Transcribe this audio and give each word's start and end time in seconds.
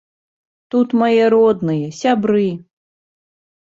Тут 0.75 0.87
мае 1.03 1.23
родныя, 1.35 1.87
сябры. 2.01 2.47